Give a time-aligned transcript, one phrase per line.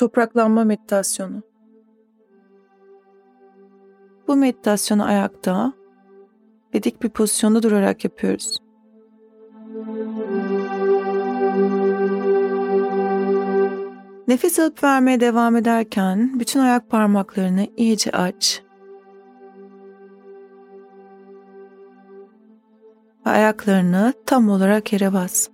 [0.00, 1.42] Topraklanma meditasyonu.
[4.28, 5.72] Bu meditasyonu ayakta
[6.74, 8.58] ve dik bir pozisyonda durarak yapıyoruz.
[14.28, 18.62] Nefes alıp vermeye devam ederken bütün ayak parmaklarını iyice aç.
[23.26, 25.48] Ve ayaklarını tam olarak yere bas.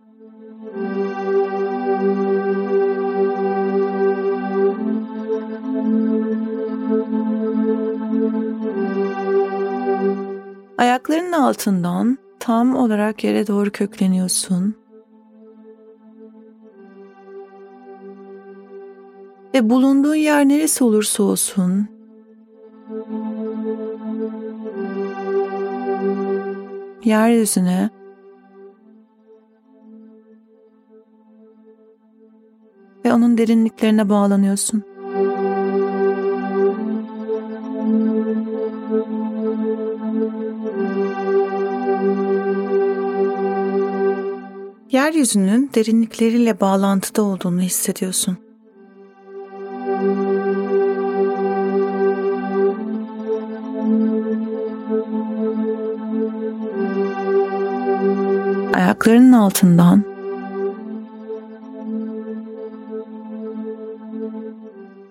[11.36, 14.74] Altından tam olarak yere doğru kökleniyorsun.
[19.54, 21.88] Ve bulunduğun yer neresi olursa olsun
[27.04, 27.90] yeryüzüne
[33.04, 34.95] ve onun derinliklerine bağlanıyorsun.
[45.06, 48.36] Yeryüzünün derinlikleriyle bağlantıda olduğunu hissediyorsun.
[58.74, 60.04] Ayaklarının altından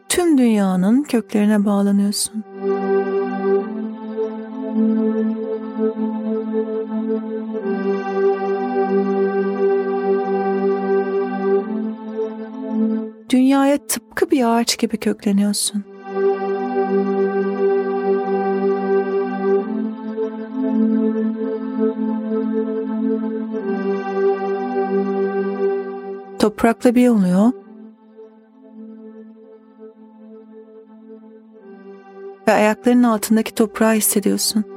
[0.10, 2.44] tüm dünyanın köklerine bağlanıyorsun.
[13.46, 15.84] Dünyaya tıpkı bir ağaç gibi kökleniyorsun.
[26.40, 27.52] Toprakla bir oluyor
[32.48, 34.75] ve ayaklarının altındaki toprağı hissediyorsun.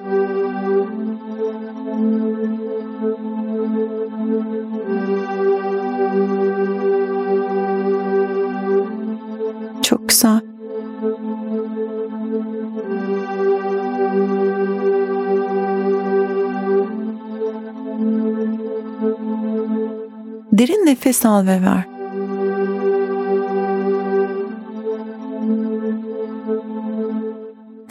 [20.59, 21.85] Derin nefes al ve ver.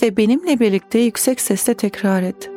[0.01, 2.51] Ve benimle birlikte yüksek sesle tekrar et.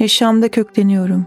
[0.00, 1.26] Yaşamda kökleniyorum.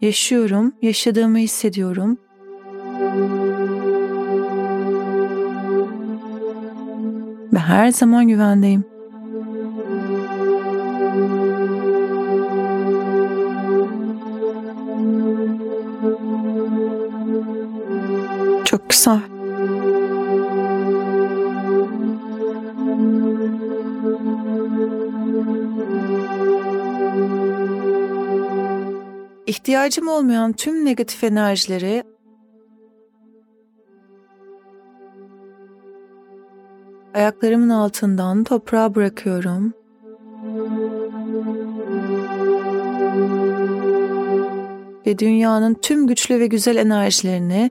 [0.00, 2.18] Yaşıyorum, yaşadığımı hissediyorum.
[7.68, 8.84] Her zaman güvendeyim.
[18.64, 19.20] Çok güzel.
[29.46, 32.02] İhtiyacım olmayan tüm negatif enerjileri
[37.14, 39.72] ayaklarımın altından toprağa bırakıyorum.
[45.06, 47.70] Ve dünyanın tüm güçlü ve güzel enerjilerini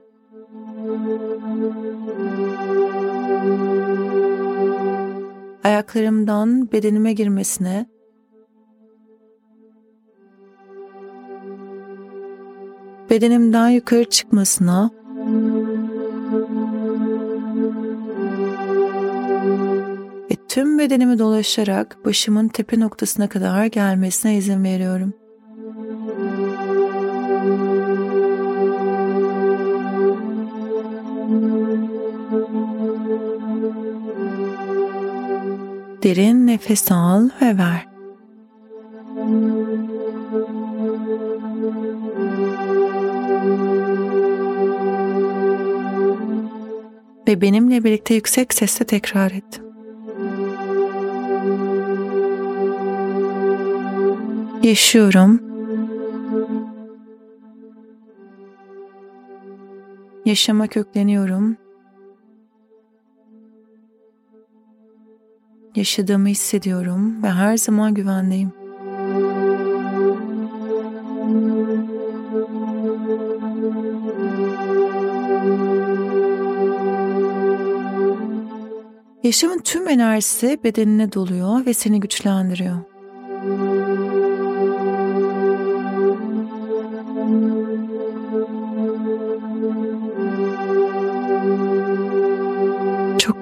[5.63, 7.85] ayaklarımdan bedenime girmesine
[13.09, 15.02] bedenimden yukarı çıkmasına
[20.53, 25.13] tüm bedenimi dolaşarak başımın tepe noktasına kadar gelmesine izin veriyorum.
[36.03, 37.87] Derin nefes al ve ver.
[47.27, 49.62] Ve benimle birlikte yüksek sesle tekrar et.
[54.63, 55.41] Yaşıyorum.
[60.25, 61.57] Yaşama kökleniyorum.
[65.75, 68.51] Yaşadığımı hissediyorum ve her zaman güvendeyim.
[79.23, 82.92] Yaşamın tüm enerjisi bedenine doluyor ve seni güçlendiriyor.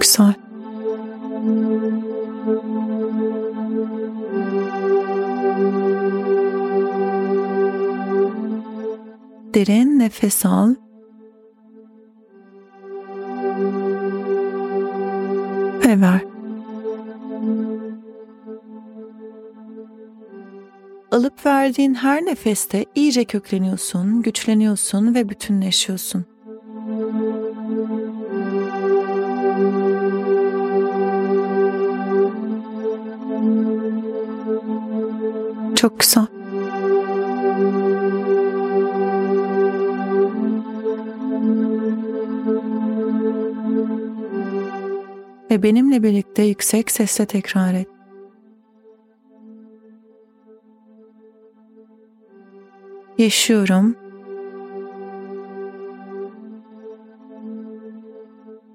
[0.01, 0.51] Çok.
[9.55, 10.75] Derin nefes al.
[15.85, 16.21] Ve ver.
[21.11, 26.30] Alıp verdiğin her nefeste iyice kökleniyorsun, güçleniyorsun ve bütünleşiyorsun.
[35.81, 36.25] Çok güzel.
[45.51, 47.87] Ve benimle birlikte yüksek sesle tekrar et.
[53.17, 53.95] Yaşıyorum.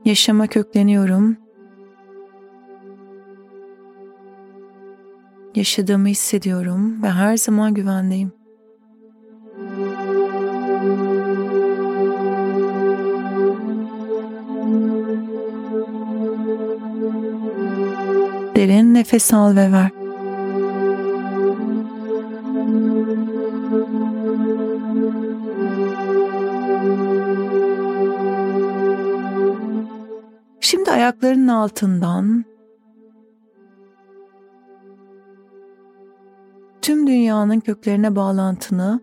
[0.05, 1.46] Yaşama kökleniyorum.
[5.56, 8.32] Yaşadığımı hissediyorum ve her zaman güvendeyim.
[18.56, 19.91] Derin nefes al ve ver.
[30.61, 32.44] Şimdi ayaklarının altından
[36.87, 39.00] tüm dünyanın köklerine bağlantını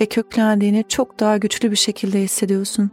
[0.00, 2.90] ve köklendiğini çok daha güçlü bir şekilde hissediyorsun.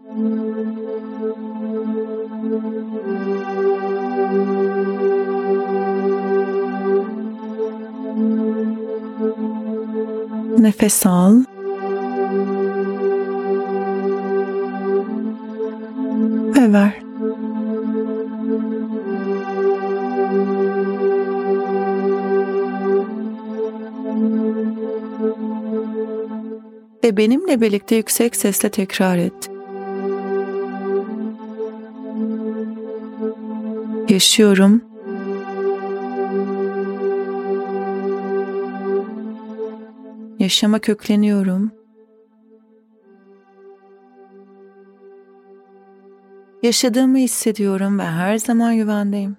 [10.60, 11.44] Nefes al.
[16.56, 17.05] Ve ver.
[27.18, 29.52] Benimle birlikte yüksek sesle tekrar et.
[34.10, 34.82] Yaşıyorum.
[40.40, 41.72] Yaşama kökleniyorum.
[46.64, 49.38] Yaşadığımı hissediyorum ve her zaman güvendeyim.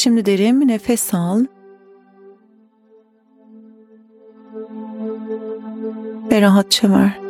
[0.00, 1.44] Şimdi derin bir nefes al.
[6.30, 7.20] Ve rahatça ver.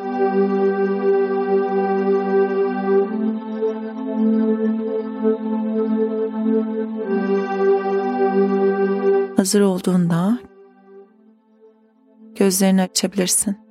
[9.36, 10.38] Hazır olduğunda
[12.34, 13.69] gözlerini açabilirsin.